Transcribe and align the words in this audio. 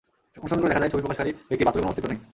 অনুসন্ধান 0.41 0.61
করে 0.63 0.71
দেখা 0.71 0.81
যায় 0.83 0.91
ছবি 0.93 1.03
প্রকাশকারী 1.03 1.31
ব্যক্তির 1.47 1.65
বাস্তবে 1.65 1.81
কোনো 1.81 1.91
অস্তিত্ব 1.91 2.09
নেই। 2.11 2.19